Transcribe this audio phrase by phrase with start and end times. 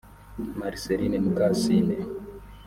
[0.59, 1.95] Marcelline Mukasine